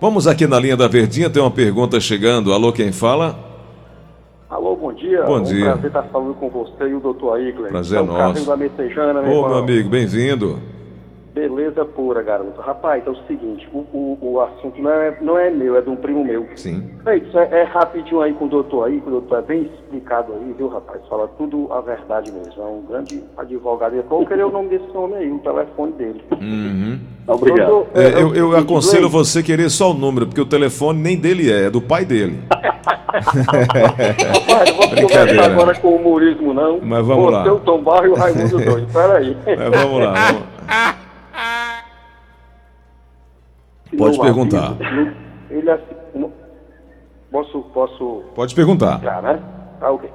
Vamos 0.00 0.28
aqui 0.28 0.46
na 0.46 0.60
linha 0.60 0.76
da 0.76 0.86
Verdinha, 0.86 1.28
tem 1.28 1.42
uma 1.42 1.50
pergunta 1.50 1.98
chegando. 1.98 2.52
Alô, 2.52 2.72
quem 2.72 2.92
fala? 2.92 3.49
Alô, 4.50 4.74
bom 4.74 4.92
dia. 4.92 5.22
Bom 5.22 5.40
dia. 5.40 5.64
Prazer 5.66 5.86
estar 5.86 6.02
falando 6.04 6.34
com 6.34 6.50
você 6.50 6.88
e 6.88 6.94
o 6.94 6.98
doutor 6.98 7.36
Aigler. 7.36 7.70
Prazer 7.70 8.00
é 8.00 8.02
nosso. 8.02 8.44
da 8.44 8.56
Messejana, 8.56 9.22
meu 9.22 9.32
Ô, 9.32 9.48
meu 9.48 9.58
amigo, 9.58 9.88
bem-vindo. 9.88 10.58
Beleza 11.34 11.84
pura, 11.84 12.22
garoto. 12.22 12.60
Rapaz, 12.60 13.06
é 13.06 13.10
o 13.10 13.14
seguinte, 13.26 13.68
o, 13.72 13.78
o, 13.78 14.18
o, 14.20 14.40
assunto 14.40 14.82
não 14.82 14.90
é, 14.90 15.16
não 15.20 15.38
é 15.38 15.48
meu, 15.48 15.76
é 15.76 15.80
de 15.80 15.88
um 15.88 15.94
primo 15.94 16.24
meu. 16.24 16.48
Sim. 16.56 16.90
É, 17.06 17.18
isso 17.18 17.38
é, 17.38 17.60
é 17.60 17.62
rapidinho 17.62 18.20
aí 18.20 18.32
com 18.32 18.46
o 18.46 18.48
doutor 18.48 18.88
aí, 18.88 19.00
que 19.00 19.06
o 19.06 19.12
doutor 19.12 19.38
é 19.38 19.42
bem 19.42 19.62
explicado 19.62 20.32
aí, 20.32 20.52
viu, 20.58 20.66
rapaz? 20.66 21.00
Fala 21.08 21.28
tudo 21.38 21.72
a 21.72 21.80
verdade 21.80 22.32
mesmo. 22.32 22.60
É 22.60 22.66
um 22.66 22.82
grande 22.82 23.22
advogado. 23.36 23.94
Eu 23.94 24.02
vou 24.02 24.26
querer 24.26 24.44
o 24.44 24.50
nome 24.50 24.70
desse 24.70 24.96
homem 24.96 25.18
aí, 25.18 25.30
o 25.30 25.38
telefone 25.38 25.92
dele. 25.92 26.24
Uhum. 26.32 26.98
Obrigado. 27.28 27.68
Doutor, 27.68 27.90
é, 27.94 28.08
é, 28.08 28.22
eu, 28.22 28.34
eu 28.34 28.56
aconselho 28.56 29.08
você 29.08 29.40
querer 29.40 29.70
só 29.70 29.92
o 29.92 29.94
número, 29.94 30.26
porque 30.26 30.40
o 30.40 30.46
telefone 30.46 31.00
nem 31.00 31.16
dele 31.16 31.52
é, 31.52 31.66
é 31.66 31.70
do 31.70 31.80
pai 31.80 32.04
dele. 32.04 32.40
rapaz, 32.50 34.68
não 34.68 34.76
vou 34.76 34.88
conversar 34.88 35.44
agora 35.44 35.78
com 35.78 35.88
o 35.88 35.96
humorismo, 35.96 36.52
não. 36.52 36.80
Mas 36.82 37.06
vamos 37.06 37.24
Pô, 37.24 37.30
lá. 37.30 37.44
Seu 37.44 37.60
Tom 37.60 37.82
Barro 37.82 38.06
e 38.06 38.08
o 38.08 38.14
Raimundo 38.14 38.58
doido. 38.58 38.92
Peraí. 38.92 39.36
Mas 39.46 39.80
vamos 39.80 40.04
lá, 40.04 40.32
vamos 40.32 40.96
Pode 44.00 44.18
perguntar. 44.18 44.76
Ele 45.50 45.70
assinou. 45.70 46.32
Posso, 47.30 47.60
posso. 47.74 48.24
Pode 48.34 48.54
perguntar. 48.54 49.00
Já, 49.02 49.20
né? 49.20 49.40
Ah, 49.80 49.90
ok. 49.92 50.10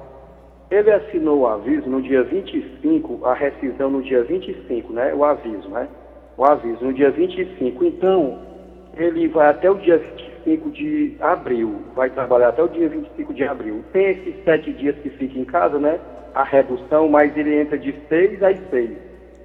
Ele 0.70 0.90
assinou 0.90 1.40
o 1.40 1.46
aviso 1.46 1.88
no 1.88 2.02
dia 2.02 2.24
25, 2.24 3.24
a 3.24 3.34
rescisão 3.34 3.88
no 3.88 4.02
dia 4.02 4.24
25, 4.24 4.92
né? 4.92 5.14
O 5.14 5.24
aviso, 5.24 5.68
né? 5.68 5.86
O 6.36 6.44
aviso 6.44 6.84
no 6.84 6.92
dia 6.92 7.10
25. 7.10 7.84
Então, 7.84 8.38
ele 8.96 9.28
vai 9.28 9.48
até 9.48 9.70
o 9.70 9.76
dia 9.76 9.98
25 10.44 10.70
de 10.70 11.16
abril. 11.20 11.76
Vai 11.94 12.10
trabalhar 12.10 12.48
até 12.48 12.64
o 12.64 12.68
dia 12.68 12.88
25 12.88 13.32
de 13.32 13.44
abril. 13.44 13.84
Tem 13.92 14.06
esses 14.10 14.44
sete 14.44 14.72
dias 14.72 14.96
que 14.96 15.10
fica 15.10 15.38
em 15.38 15.44
casa, 15.44 15.78
né? 15.78 16.00
A 16.34 16.42
redução, 16.42 17.08
mas 17.08 17.36
ele 17.36 17.60
entra 17.60 17.78
de 17.78 17.94
seis 18.08 18.42
às 18.42 18.58
seis. 18.68 18.90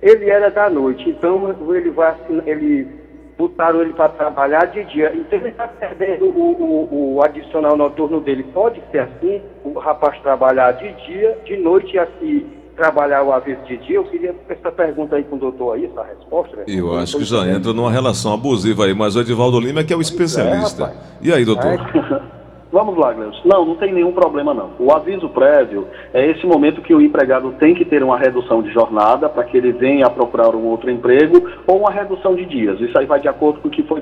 Ele 0.02 0.30
era 0.30 0.50
da 0.50 0.68
noite, 0.68 1.08
então 1.08 1.56
ele 1.76 1.92
vai 1.92 2.10
assinar, 2.10 2.48
ele 2.48 3.01
botaram 3.42 3.82
ele 3.82 3.94
para 3.94 4.10
trabalhar 4.10 4.66
de 4.66 4.84
dia. 4.86 5.12
Então 5.16 5.40
ele 5.40 5.50
está 5.50 5.68
perdendo 5.68 6.26
o, 6.26 6.52
o, 6.52 7.16
o, 7.16 7.24
adicional 7.24 7.76
noturno 7.76 8.22
dele. 8.22 8.44
Pode 8.54 8.80
ser 8.92 9.00
assim, 9.00 9.42
o 9.64 9.80
rapaz 9.80 10.20
trabalhar 10.22 10.74
de 10.74 10.94
dia, 11.06 11.38
de 11.44 11.58
noite 11.58 11.96
e 11.96 12.00
assim 12.00 12.46
trabalhar 12.76 13.24
o 13.24 13.34
aviso 13.34 13.62
de 13.64 13.78
dia. 13.78 13.96
Eu 13.96 14.04
queria 14.04 14.36
essa 14.48 14.72
pergunta 14.72 15.16
aí 15.16 15.24
com 15.24 15.38
o 15.38 15.40
doutor 15.40 15.76
aí, 15.76 15.86
essa 15.86 16.04
resposta. 16.04 16.58
Né? 16.58 16.64
Eu 16.68 16.96
acho 16.96 17.18
que 17.18 17.24
já 17.24 17.48
entra 17.48 17.74
numa 17.74 17.92
relação 17.92 18.34
abusiva 18.34 18.86
aí, 18.86 18.94
mas 18.94 19.16
o 19.16 19.22
Edivaldo 19.22 19.60
Lima 19.60 19.82
é 19.82 19.84
que 19.84 19.94
é 19.94 19.98
o 19.98 20.02
especialista. 20.02 20.94
É, 21.24 21.28
e 21.28 21.34
aí, 21.34 21.44
doutor? 21.44 21.74
É. 21.74 22.32
Vamos 22.72 22.98
lá, 22.98 23.12
Gleus. 23.12 23.42
Não, 23.44 23.66
não 23.66 23.76
tem 23.76 23.92
nenhum 23.92 24.14
problema 24.14 24.54
não. 24.54 24.72
O 24.80 24.94
aviso 24.94 25.28
prévio 25.28 25.88
é 26.14 26.26
esse 26.32 26.46
momento 26.46 26.82
que 26.82 26.96
o 26.96 27.02
empregado 27.02 27.52
tem 27.60 27.76
que 27.76 27.84
ter 27.84 28.02
uma 28.02 28.18
redução 28.18 28.62
de 28.62 28.72
jornada 28.72 29.28
para 29.28 29.44
que 29.44 29.58
ele 29.58 29.74
venha 29.74 30.06
a 30.06 30.10
procurar 30.10 30.56
um 30.56 30.66
outro 30.68 30.90
emprego 30.90 31.50
ou 31.68 31.80
uma 31.80 31.92
redução 31.92 32.34
de 32.34 32.46
dias. 32.46 32.80
Isso 32.80 32.98
aí 32.98 33.06
vai 33.06 33.20
de 33.20 33.28
acordo 33.28 33.60
com 33.60 33.68
o 33.68 33.72
que 33.72 33.84
foi 33.84 34.02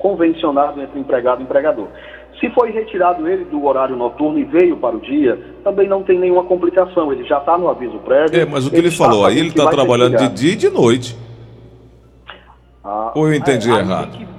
convencionado 0.00 0.80
entre 0.80 0.98
empregado 0.98 1.42
e 1.42 1.44
empregador. 1.44 1.88
Se 2.40 2.48
foi 2.50 2.70
retirado 2.70 3.28
ele 3.28 3.44
do 3.44 3.62
horário 3.66 3.94
noturno 3.94 4.38
e 4.38 4.44
veio 4.44 4.78
para 4.78 4.96
o 4.96 5.00
dia, 5.00 5.38
também 5.62 5.86
não 5.86 6.02
tem 6.02 6.18
nenhuma 6.18 6.44
complicação. 6.44 7.12
Ele 7.12 7.24
já 7.24 7.36
está 7.36 7.58
no 7.58 7.68
aviso 7.68 7.98
prévio. 7.98 8.40
É, 8.40 8.46
mas 8.46 8.66
o 8.66 8.70
que 8.70 8.76
ele, 8.76 8.86
ele 8.86 8.96
falou 8.96 9.26
aí, 9.26 9.38
ele 9.38 9.48
está 9.48 9.68
trabalhando 9.68 10.16
de 10.16 10.28
dia 10.30 10.52
e 10.54 10.56
de 10.56 10.70
noite. 10.70 11.18
Ah, 12.82 13.12
Ou 13.14 13.28
eu 13.28 13.34
entendi 13.34 13.70
é, 13.70 13.74
errado? 13.74 14.29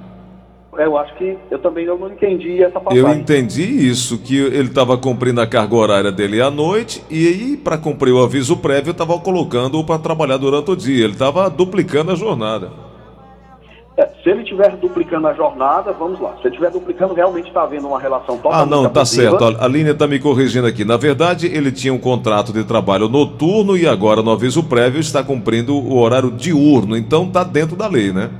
Eu 0.78 0.96
acho 0.96 1.14
que 1.16 1.36
eu 1.50 1.58
também 1.58 1.84
não 1.84 2.08
entendi 2.08 2.62
essa 2.62 2.80
passagem. 2.80 2.98
Eu 2.98 3.14
entendi 3.14 3.62
isso, 3.62 4.16
que 4.18 4.38
ele 4.38 4.68
estava 4.68 4.96
cumprindo 4.96 5.38
a 5.40 5.46
carga 5.46 5.74
horária 5.74 6.10
dele 6.10 6.40
à 6.40 6.50
noite 6.50 7.04
e 7.10 7.28
aí, 7.28 7.56
para 7.58 7.76
cumprir 7.76 8.10
o 8.12 8.22
aviso 8.22 8.56
prévio, 8.56 8.92
estava 8.92 9.18
colocando 9.18 9.84
para 9.84 9.98
trabalhar 9.98 10.38
durante 10.38 10.70
o 10.70 10.76
dia. 10.76 11.04
Ele 11.04 11.12
estava 11.12 11.50
duplicando 11.50 12.10
a 12.10 12.14
jornada. 12.14 12.70
É, 13.98 14.06
se 14.06 14.30
ele 14.30 14.40
estiver 14.40 14.74
duplicando 14.76 15.28
a 15.28 15.34
jornada, 15.34 15.92
vamos 15.92 16.18
lá. 16.18 16.32
Se 16.36 16.46
ele 16.46 16.54
estiver 16.54 16.70
duplicando, 16.70 17.12
realmente 17.12 17.48
está 17.48 17.64
havendo 17.64 17.88
uma 17.88 18.00
relação 18.00 18.38
totalmente 18.38 18.62
Ah, 18.62 18.66
não, 18.66 18.88
tá 18.88 19.04
certo. 19.04 19.44
A 19.44 19.68
linha 19.68 19.90
está 19.90 20.06
me 20.06 20.18
corrigindo 20.18 20.66
aqui. 20.66 20.86
Na 20.86 20.96
verdade, 20.96 21.48
ele 21.48 21.70
tinha 21.70 21.92
um 21.92 21.98
contrato 21.98 22.50
de 22.50 22.64
trabalho 22.64 23.10
noturno 23.10 23.76
e 23.76 23.86
agora, 23.86 24.22
no 24.22 24.30
aviso 24.30 24.62
prévio, 24.62 25.00
está 25.00 25.22
cumprindo 25.22 25.74
o 25.76 25.98
horário 25.98 26.30
diurno. 26.30 26.96
Então, 26.96 27.24
está 27.24 27.44
dentro 27.44 27.76
da 27.76 27.86
lei, 27.86 28.10
né? 28.10 28.30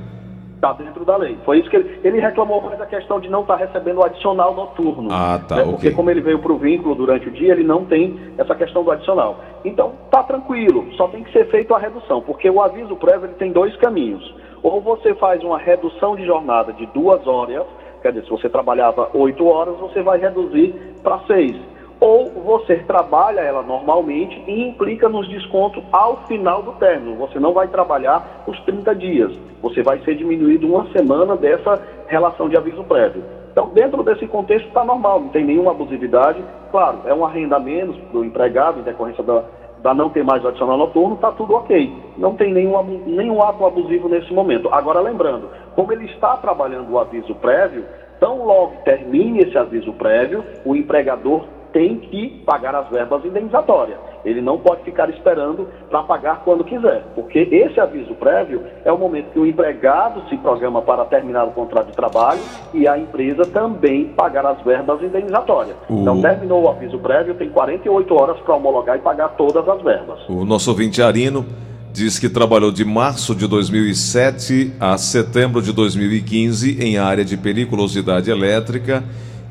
Está 0.63 0.71
dentro 0.71 1.03
da 1.03 1.17
lei. 1.17 1.37
Foi 1.43 1.59
isso 1.59 1.69
que 1.69 1.75
ele, 1.75 1.99
ele 2.05 2.21
reclamou 2.21 2.61
mais 2.61 2.79
a 2.79 2.85
questão 2.85 3.19
de 3.19 3.29
não 3.29 3.41
estar 3.41 3.57
tá 3.57 3.65
recebendo 3.65 3.97
o 3.97 4.05
adicional 4.05 4.55
noturno. 4.55 5.09
Ah, 5.11 5.37
tá. 5.45 5.57
Né? 5.57 5.63
Porque 5.65 5.91
como 5.91 6.09
ele 6.09 6.21
veio 6.21 6.39
para 6.39 6.53
o 6.53 6.57
vínculo 6.57 6.95
durante 6.95 7.27
o 7.27 7.31
dia, 7.31 7.51
ele 7.51 7.65
não 7.65 7.83
tem 7.83 8.17
essa 8.37 8.55
questão 8.55 8.81
do 8.81 8.89
adicional. 8.89 9.41
Então, 9.65 9.91
tá 10.09 10.23
tranquilo, 10.23 10.87
só 10.95 11.09
tem 11.09 11.21
que 11.21 11.33
ser 11.33 11.49
feita 11.51 11.75
a 11.75 11.79
redução, 11.79 12.21
porque 12.21 12.49
o 12.49 12.61
aviso 12.61 12.95
prévio 12.95 13.25
ele 13.25 13.33
tem 13.33 13.51
dois 13.51 13.75
caminhos. 13.75 14.23
Ou 14.63 14.79
você 14.79 15.13
faz 15.15 15.43
uma 15.43 15.57
redução 15.57 16.15
de 16.15 16.25
jornada 16.25 16.71
de 16.71 16.85
duas 16.85 17.27
horas, 17.27 17.65
quer 18.01 18.13
dizer, 18.13 18.23
se 18.23 18.31
você 18.31 18.47
trabalhava 18.47 19.09
oito 19.15 19.45
horas, 19.45 19.77
você 19.79 20.01
vai 20.01 20.17
reduzir 20.17 20.73
para 21.03 21.19
seis 21.27 21.57
ou 22.03 22.29
você 22.43 22.75
trabalha 22.79 23.39
ela 23.39 23.63
normalmente 23.63 24.43
e 24.45 24.67
implica 24.67 25.07
nos 25.07 25.25
descontos 25.29 25.81
ao 25.89 26.17
final 26.27 26.61
do 26.61 26.73
término. 26.73 27.15
Você 27.15 27.39
não 27.39 27.53
vai 27.53 27.69
trabalhar 27.69 28.43
os 28.45 28.59
30 28.65 28.93
dias, 28.93 29.31
você 29.61 29.81
vai 29.81 29.99
ser 29.99 30.15
diminuído 30.15 30.67
uma 30.67 30.85
semana 30.91 31.37
dessa 31.37 31.81
relação 32.07 32.49
de 32.49 32.57
aviso 32.57 32.83
prévio. 32.83 33.23
Então, 33.53 33.69
dentro 33.69 34.03
desse 34.03 34.27
contexto, 34.27 34.67
está 34.67 34.83
normal, 34.83 35.21
não 35.21 35.29
tem 35.29 35.45
nenhuma 35.45 35.71
abusividade. 35.71 36.43
Claro, 36.71 36.99
é 37.05 37.13
uma 37.13 37.29
renda 37.29 37.57
menos 37.57 37.95
para 37.95 38.19
o 38.19 38.25
empregado, 38.25 38.81
em 38.81 38.83
decorrência 38.83 39.23
da, 39.23 39.45
da 39.81 39.93
não 39.93 40.09
ter 40.09 40.25
mais 40.25 40.45
adicional 40.45 40.77
noturno, 40.77 41.15
está 41.15 41.31
tudo 41.31 41.53
ok. 41.53 41.89
Não 42.17 42.35
tem 42.35 42.51
nenhum, 42.51 42.83
nenhum 43.05 43.41
ato 43.41 43.65
abusivo 43.65 44.09
nesse 44.09 44.33
momento. 44.33 44.67
Agora, 44.73 44.99
lembrando, 44.99 45.47
como 45.73 45.93
ele 45.93 46.05
está 46.07 46.35
trabalhando 46.35 46.91
o 46.91 46.99
aviso 46.99 47.33
prévio, 47.35 47.85
tão 48.19 48.43
logo 48.43 48.73
termine 48.83 49.39
esse 49.39 49.57
aviso 49.57 49.93
prévio, 49.93 50.43
o 50.65 50.75
empregador 50.75 51.45
tem 51.73 51.97
que 51.97 52.41
pagar 52.45 52.75
as 52.75 52.87
verbas 52.89 53.25
indenizatórias. 53.25 53.97
Ele 54.23 54.41
não 54.41 54.57
pode 54.57 54.83
ficar 54.83 55.09
esperando 55.09 55.67
para 55.89 56.03
pagar 56.03 56.43
quando 56.45 56.63
quiser, 56.63 57.03
porque 57.15 57.39
esse 57.51 57.79
aviso 57.79 58.13
prévio 58.13 58.61
é 58.85 58.91
o 58.91 58.97
momento 58.97 59.31
que 59.31 59.39
o 59.39 59.45
empregado 59.45 60.23
se 60.29 60.37
programa 60.37 60.81
para 60.81 61.03
terminar 61.05 61.43
o 61.45 61.51
contrato 61.51 61.87
de 61.87 61.93
trabalho 61.93 62.39
e 62.73 62.87
a 62.87 62.97
empresa 62.97 63.45
também 63.45 64.05
pagar 64.15 64.45
as 64.45 64.61
verbas 64.61 65.01
indenizatórias. 65.01 65.75
O... 65.89 66.01
Então, 66.01 66.21
terminou 66.21 66.63
o 66.63 66.69
aviso 66.69 66.97
prévio, 66.99 67.33
tem 67.33 67.49
48 67.49 68.13
horas 68.13 68.39
para 68.39 68.55
homologar 68.55 68.95
e 68.95 69.01
pagar 69.01 69.29
todas 69.29 69.67
as 69.67 69.81
verbas. 69.81 70.19
O 70.29 70.45
nosso 70.45 70.69
ouvinte 70.69 71.01
Arino 71.01 71.45
diz 71.91 72.17
que 72.17 72.29
trabalhou 72.29 72.71
de 72.71 72.85
março 72.85 73.35
de 73.35 73.47
2007 73.47 74.73
a 74.79 74.97
setembro 74.97 75.61
de 75.61 75.73
2015 75.73 76.81
em 76.81 76.97
área 76.97 77.25
de 77.25 77.35
periculosidade 77.35 78.31
elétrica 78.31 79.03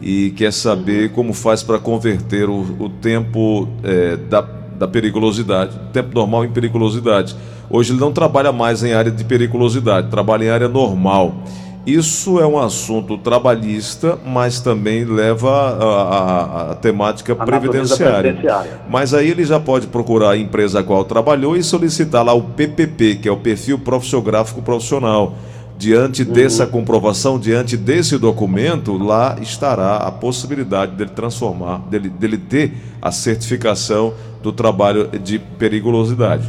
e 0.02 0.30
quer 0.32 0.52
saber 0.52 1.12
como 1.12 1.32
faz 1.32 1.62
para 1.62 1.78
converter 1.78 2.48
o, 2.48 2.60
o 2.78 2.88
tempo 2.88 3.68
é, 3.84 4.16
da, 4.16 4.40
da 4.76 4.88
periculosidade, 4.88 5.78
tempo 5.92 6.14
normal 6.14 6.44
em 6.44 6.50
periculosidade. 6.50 7.36
Hoje 7.70 7.92
ele 7.92 8.00
não 8.00 8.12
trabalha 8.12 8.52
mais 8.52 8.82
em 8.82 8.92
área 8.92 9.10
de 9.10 9.24
periculosidade, 9.24 10.08
trabalha 10.08 10.44
em 10.44 10.50
área 10.50 10.68
normal. 10.68 11.34
Isso 11.86 12.38
é 12.38 12.46
um 12.46 12.58
assunto 12.58 13.18
trabalhista, 13.18 14.16
mas 14.24 14.60
também 14.60 15.04
leva 15.04 15.50
a, 15.50 16.02
a, 16.02 16.70
a 16.70 16.74
temática 16.76 17.32
a 17.32 17.44
previdenciária. 17.44 18.36
Mas 18.88 19.12
aí 19.12 19.28
ele 19.28 19.44
já 19.44 19.58
pode 19.58 19.88
procurar 19.88 20.30
a 20.30 20.36
empresa 20.36 20.78
a 20.78 20.82
qual 20.84 21.04
trabalhou 21.04 21.56
e 21.56 21.62
solicitar 21.62 22.24
lá 22.24 22.32
o 22.32 22.42
PPP, 22.42 23.16
que 23.16 23.28
é 23.28 23.32
o 23.32 23.36
perfil 23.36 23.80
profissiográfico 23.80 24.62
profissional. 24.62 25.34
Diante 25.82 26.22
uhum. 26.22 26.32
dessa 26.32 26.64
comprovação, 26.64 27.40
diante 27.40 27.76
desse 27.76 28.16
documento, 28.16 28.96
lá 28.96 29.36
estará 29.40 29.96
a 29.96 30.12
possibilidade 30.12 30.92
dele 30.92 31.10
transformar, 31.10 31.78
dele, 31.90 32.08
dele 32.08 32.38
ter 32.38 32.70
a 33.02 33.10
certificação 33.10 34.14
do 34.40 34.52
trabalho 34.52 35.08
de 35.08 35.40
periculosidade. 35.40 36.46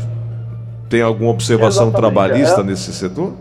Tem 0.87 1.01
alguma 1.01 1.31
observação 1.31 1.87
Exatamente. 1.87 2.13
trabalhista 2.13 2.61
é. 2.61 2.63
nesse 2.63 2.93
setor? 2.93 3.33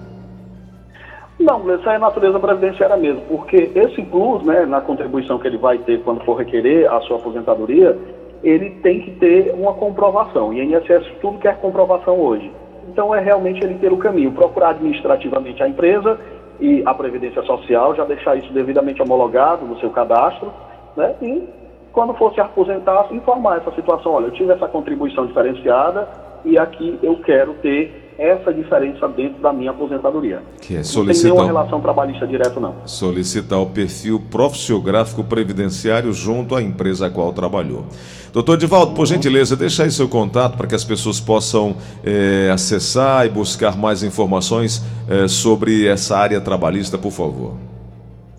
Não, 1.39 1.71
essa 1.71 1.93
é 1.93 1.97
a 1.97 1.99
natureza 1.99 2.41
previdenciária 2.41 2.97
mesmo, 2.97 3.21
porque 3.29 3.71
esse 3.75 4.01
plus, 4.01 4.43
né, 4.45 4.65
na 4.65 4.81
contribuição 4.81 5.39
que 5.39 5.47
ele 5.47 5.59
vai 5.59 5.77
ter 5.77 6.01
quando 6.05 6.25
for 6.25 6.39
requerer 6.39 6.91
a 6.91 7.03
sua 7.03 7.19
aposentadoria, 7.19 7.99
ele 8.43 8.71
tem 8.83 9.03
que 9.03 9.11
ter 9.17 9.53
uma 9.55 9.75
comprovação. 9.75 10.55
E 10.55 10.63
INSS 10.65 11.07
tudo 11.21 11.39
quer 11.39 11.61
comprovação 11.61 12.19
hoje. 12.19 12.51
Então 12.89 13.15
é 13.15 13.21
realmente 13.21 13.65
ele 13.65 13.79
ter 13.79 13.93
o 13.93 13.97
caminho, 13.97 14.33
procurar 14.33 14.71
administrativamente 14.71 15.63
a 15.63 15.69
empresa 15.69 16.19
e 16.61 16.83
a 16.85 16.95
Previdência 16.95 17.43
Social, 17.43 17.95
já 17.95 18.05
deixar 18.05 18.37
isso 18.37 18.53
devidamente 18.53 19.03
homologado 19.03 19.65
no 19.65 19.79
seu 19.79 19.91
cadastro, 19.91 20.53
né? 20.97 21.15
E 21.23 21.49
quando 21.93 22.15
for 22.15 22.33
se 22.35 22.41
aposentar, 22.41 23.07
informar 23.13 23.59
essa 23.59 23.71
situação, 23.73 24.13
olha, 24.13 24.27
eu 24.27 24.31
tive 24.33 24.53
essa 24.53 24.67
contribuição 24.67 25.27
diferenciada 25.27 26.09
e 26.45 26.59
aqui 26.59 26.99
eu 27.03 27.17
quero 27.19 27.55
ter 27.55 28.02
essa 28.19 28.53
diferença 28.53 29.09
dentro 29.09 29.41
da 29.43 29.53
minha 29.53 29.71
aposentadoria. 29.71 30.43
Que 30.61 30.77
é 30.77 30.83
solicitar... 30.83 31.31
Não 31.31 31.37
tem 31.37 31.45
nenhuma 31.45 31.61
relação 31.61 31.81
trabalhista 31.81 32.27
direta, 32.27 32.61
não. 32.61 32.75
Solicitar 32.85 33.61
o 33.61 33.67
perfil 33.67 34.21
profissiográfico 34.31 35.25
previdenciário 35.25 36.13
junto 36.13 36.55
à 36.55 36.63
empresa 36.63 37.07
a 37.07 37.11
qual 37.11 37.33
trabalhou. 37.33 37.87
Doutor 38.33 38.57
Divaldo, 38.57 38.95
por 38.95 39.07
gentileza, 39.07 39.57
deixa 39.57 39.85
aí 39.85 39.91
seu 39.91 40.09
contato 40.09 40.57
para 40.57 40.67
que 40.67 40.75
as 40.75 40.85
pessoas 40.85 41.21
possam 41.21 41.77
é, 42.05 42.51
acessar 42.51 43.27
e 43.27 43.29
buscar 43.29 43.77
mais 43.77 44.03
informações 44.03 44.83
é, 45.09 45.29
sobre 45.29 45.87
essa 45.87 46.17
área 46.17 46.41
trabalhista, 46.41 46.97
por 46.97 47.11
favor. 47.11 47.53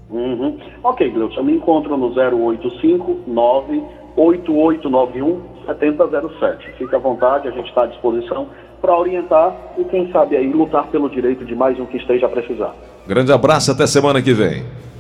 Uhum. 0.10 0.58
Ok, 0.84 1.08
Gleudson, 1.10 1.42
eu 1.42 1.44
me 1.44 1.56
encontro 1.56 1.96
no 1.96 2.12
085 2.14 3.20
98891 3.28 5.54
7007. 5.66 6.72
Fique 6.78 6.96
à 6.96 7.00
vontade, 7.00 7.48
a 7.48 7.52
gente 7.52 7.70
está 7.70 7.84
à 7.84 7.88
disposição 7.88 8.48
para 8.84 8.98
orientar 8.98 9.56
e, 9.78 9.86
quem 9.86 10.12
sabe, 10.12 10.36
aí 10.36 10.52
lutar 10.52 10.88
pelo 10.88 11.10
direito 11.10 11.46
de 11.46 11.56
mais 11.56 11.80
um 11.80 11.86
que 11.86 11.96
esteja 11.96 12.26
a 12.26 12.30
precisar. 12.30 12.76
Grande 13.08 13.32
abraço, 13.32 13.72
até 13.72 13.88
semana 13.88 14.22
que 14.22 14.34
vem. 14.34 14.66